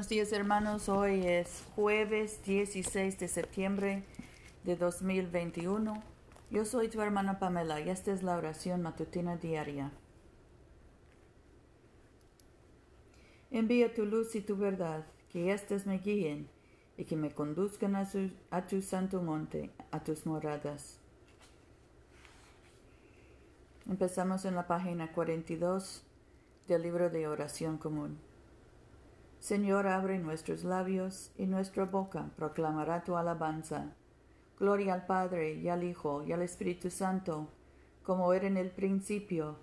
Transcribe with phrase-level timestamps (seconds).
[0.00, 4.02] Buenos días hermanos, hoy es jueves 16 de septiembre
[4.64, 6.02] de 2021.
[6.50, 9.92] Yo soy tu hermana Pamela y esta es la oración matutina diaria.
[13.50, 16.48] Envía tu luz y tu verdad, que éstas me guíen
[16.96, 18.08] y que me conduzcan a,
[18.50, 20.98] a tu santo monte, a tus moradas.
[23.86, 26.02] Empezamos en la página 42
[26.68, 28.29] del libro de oración común.
[29.40, 33.96] Señor, abre nuestros labios y nuestra boca proclamará tu alabanza.
[34.58, 37.48] Gloria al Padre y al Hijo y al Espíritu Santo,
[38.02, 39.56] como era en el principio,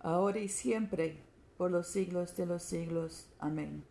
[0.00, 1.22] ahora y siempre,
[1.56, 3.28] por los siglos de los siglos.
[3.38, 3.84] Amén.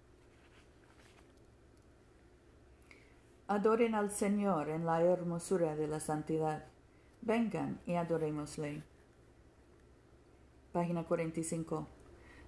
[3.47, 6.65] Adoren al Señor en la hermosura de la santidad.
[7.21, 8.83] Vengan y adorémosle.
[10.73, 12.00] Página 45.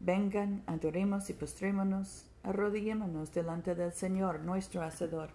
[0.00, 5.30] Vengan, adoremos y postrémonos, arrodillémonos delante del Señor nuestro Hacedor,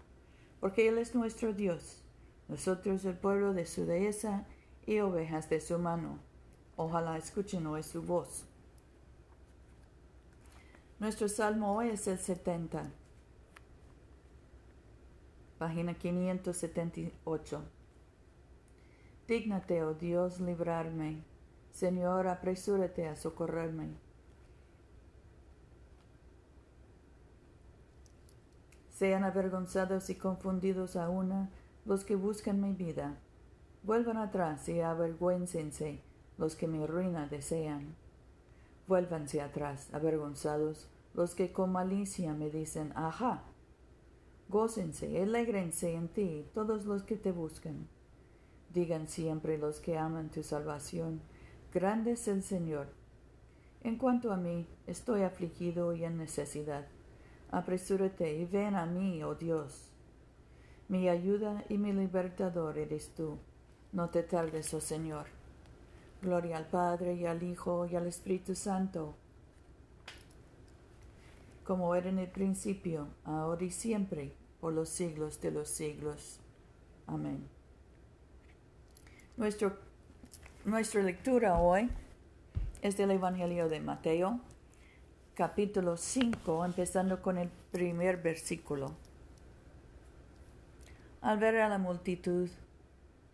[0.61, 2.02] porque Él es nuestro Dios,
[2.47, 4.45] nosotros el pueblo de su dehesa
[4.86, 6.19] y ovejas de su mano.
[6.78, 8.45] Ojalá escuchen hoy su voz.
[11.00, 12.89] Nuestro salmo hoy es el 70,
[15.58, 17.64] página 578.
[19.28, 21.23] Dígnate, oh Dios, librarme.
[21.72, 23.89] Señor, apresúrate a socorrerme.
[28.94, 31.50] Sean avergonzados y confundidos a una
[31.84, 33.18] los que buscan mi vida.
[33.81, 36.00] Vuelvan atrás y avergüéncense
[36.38, 37.96] los que mi ruina desean.
[38.88, 43.44] Vuélvanse atrás, avergonzados, los que con malicia me dicen, ajá.
[44.48, 47.88] Gócense, alégrense en ti todos los que te buscan.
[48.74, 51.22] Digan siempre los que aman tu salvación,
[51.74, 52.88] grande es el Señor.
[53.81, 56.86] En cuanto a mí, estoy afligido y en necesidad
[57.53, 59.91] apresúrate y ven a mí, oh Dios.
[60.88, 63.38] Mi ayuda y mi libertador eres tú.
[63.91, 65.28] No te tardes, oh Señor.
[66.22, 69.13] Gloria al Padre y al Hijo y al Espíritu Santo,
[71.63, 76.40] como era en el principio, ahora y siempre, por los siglos de los siglos.
[77.06, 77.47] Amén.
[79.38, 79.78] Nuestro,
[80.66, 81.90] nuestra lectura hoy
[82.81, 84.40] es del Evangelio de Mateo,
[85.35, 88.91] capítulo 5, empezando con el primer versículo.
[91.21, 92.49] Al ver a la multitud,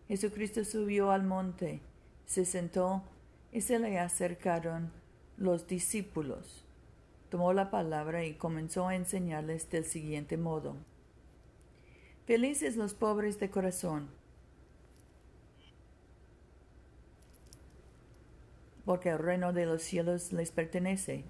[0.07, 1.81] Jesucristo subió al monte,
[2.25, 3.03] se sentó
[3.51, 4.91] y se le acercaron
[5.35, 6.63] los discípulos.
[7.29, 10.77] Tomó la palabra y comenzó a enseñarles del siguiente modo.
[12.25, 14.07] Felices los pobres de corazón,
[18.85, 21.25] porque el reino de los cielos les pertenece.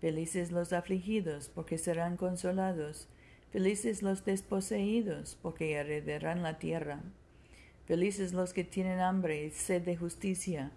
[0.00, 3.08] Felices los afligidos, porque serán consolados.
[3.50, 7.02] Felices los desposeídos, porque heredarán la tierra.
[7.86, 10.70] Felices los que tienen hambre y sed de justicia,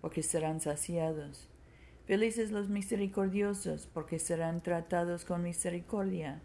[0.00, 1.48] porque serán saciados.
[2.06, 6.42] Felices los misericordiosos, porque serán tratados con misericordia.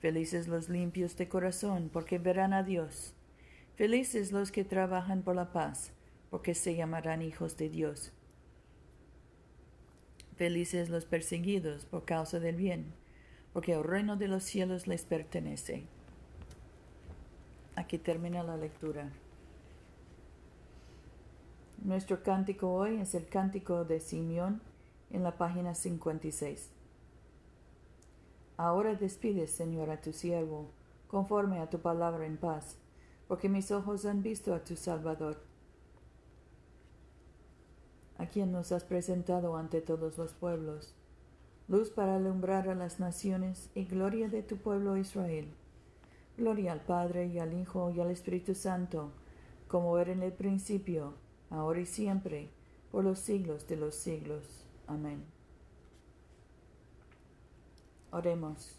[0.00, 3.14] Felices los limpios de corazón, porque verán a Dios.
[3.76, 5.92] Felices los que trabajan por la paz,
[6.30, 8.12] porque se llamarán hijos de Dios.
[10.36, 12.92] Felices los perseguidos por causa del bien,
[13.54, 15.86] porque el reino de los cielos les pertenece.
[17.74, 19.10] Aquí termina la lectura.
[21.82, 24.60] Nuestro cántico hoy es el cántico de Simeón
[25.10, 26.70] en la página 56.
[28.58, 30.70] Ahora despides, Señor, a tu siervo,
[31.06, 32.76] conforme a tu palabra en paz,
[33.26, 35.42] porque mis ojos han visto a tu Salvador
[38.18, 40.94] a quien nos has presentado ante todos los pueblos,
[41.68, 45.48] luz para alumbrar a las naciones y gloria de tu pueblo Israel.
[46.36, 49.10] Gloria al Padre y al Hijo y al Espíritu Santo,
[49.68, 51.14] como era en el principio,
[51.50, 52.50] ahora y siempre,
[52.90, 54.44] por los siglos de los siglos.
[54.86, 55.24] Amén.
[58.12, 58.76] Oremos.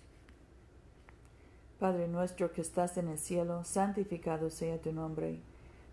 [1.79, 5.39] Padre nuestro que estás en el cielo, santificado sea tu nombre.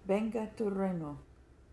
[0.07, 1.19] Venga tu reino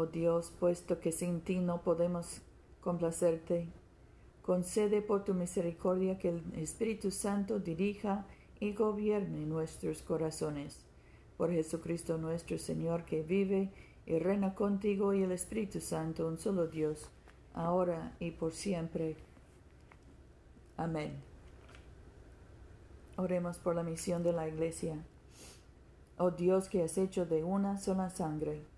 [0.00, 2.40] Oh Dios, puesto que sin ti no podemos
[2.80, 3.66] complacerte,
[4.42, 8.24] concede por tu misericordia que el Espíritu Santo dirija
[8.60, 10.78] y gobierne nuestros corazones.
[11.36, 13.72] Por Jesucristo nuestro Señor, que vive
[14.06, 17.10] y reina contigo y el Espíritu Santo, un solo Dios,
[17.52, 19.16] ahora y por siempre.
[20.76, 21.20] Amén.
[23.16, 24.94] Oremos por la misión de la Iglesia.
[26.18, 28.77] Oh Dios que has hecho de una sola sangre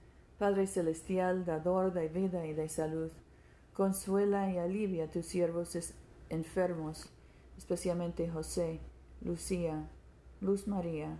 [0.41, 3.11] Padre Celestial, dador de vida y de salud,
[3.75, 5.77] consuela y alivia a tus siervos
[6.29, 7.11] enfermos,
[7.59, 8.79] especialmente José,
[9.23, 9.87] Lucía,
[10.39, 11.19] Luz María,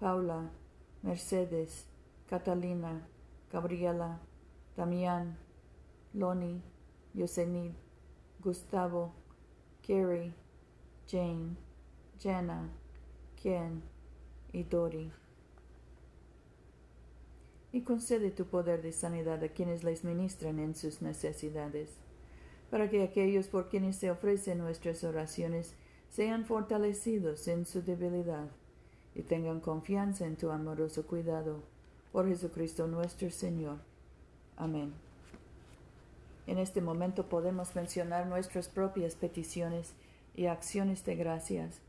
[0.00, 0.50] Paula,
[1.02, 1.86] Mercedes,
[2.28, 3.06] Catalina,
[3.52, 4.18] Gabriela,
[4.76, 5.38] Damián,
[6.12, 6.60] Loni,
[7.14, 7.70] Yosenid,
[8.42, 9.12] Gustavo,
[9.80, 10.34] Kerry,
[11.08, 11.56] Jane,
[12.18, 12.68] Jenna,
[13.40, 13.80] Ken
[14.52, 15.12] y Dori.
[17.76, 21.90] Y concede tu poder de sanidad a quienes les ministran en sus necesidades,
[22.70, 25.74] para que aquellos por quienes se ofrecen nuestras oraciones
[26.08, 28.48] sean fortalecidos en su debilidad
[29.14, 31.60] y tengan confianza en tu amoroso cuidado.
[32.12, 33.76] Por Jesucristo nuestro Señor.
[34.56, 34.94] Amén.
[36.46, 39.92] En este momento podemos mencionar nuestras propias peticiones
[40.34, 41.82] y acciones de gracias.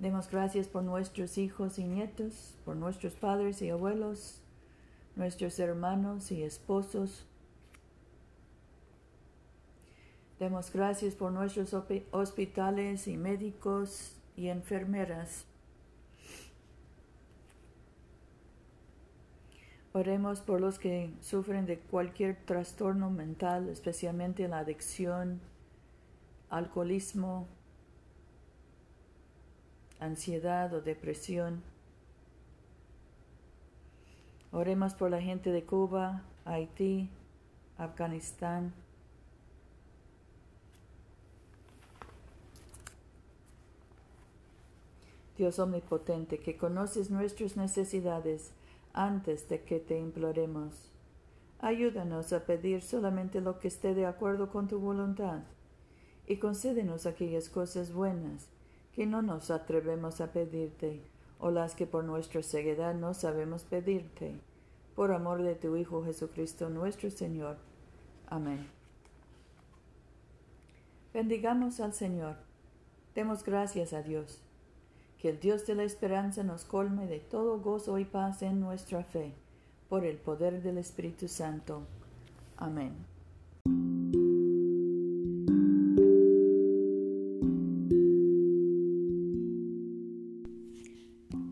[0.00, 4.40] Demos gracias por nuestros hijos y nietos, por nuestros padres y abuelos,
[5.14, 7.26] nuestros hermanos y esposos,
[10.40, 11.76] Demos gracias por nuestros
[12.12, 15.44] hospitales y médicos y enfermeras.
[19.92, 25.42] Oremos por los que sufren de cualquier trastorno mental, especialmente la adicción,
[26.48, 27.46] alcoholismo,
[30.00, 31.62] ansiedad o depresión.
[34.50, 37.08] Oremos por la gente de Cuba, Haití,
[37.78, 38.72] Afganistán,
[45.38, 48.50] Dios omnipotente, que conoces nuestras necesidades
[48.92, 50.90] antes de que te imploremos.
[51.60, 55.42] Ayúdanos a pedir solamente lo que esté de acuerdo con tu voluntad,
[56.26, 58.48] y concédenos aquellas cosas buenas
[59.00, 61.00] que no nos atrevemos a pedirte,
[61.38, 64.38] o las que por nuestra ceguedad no sabemos pedirte,
[64.94, 67.56] por amor de tu Hijo Jesucristo nuestro Señor.
[68.26, 68.68] Amén.
[71.14, 72.36] Bendigamos al Señor.
[73.14, 74.42] Demos gracias a Dios.
[75.16, 79.02] Que el Dios de la esperanza nos colme de todo gozo y paz en nuestra
[79.02, 79.32] fe,
[79.88, 81.84] por el poder del Espíritu Santo.
[82.58, 83.09] Amén.